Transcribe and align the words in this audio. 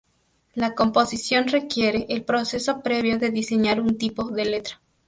La 0.55 0.73
composición 0.73 1.47
requiere 1.49 2.07
el 2.09 2.23
proceso 2.23 2.81
previo 2.81 3.19
de 3.19 3.29
diseñar 3.29 3.79
un 3.79 3.99
tipo 3.99 4.31
de 4.31 4.45
letra. 4.45 4.81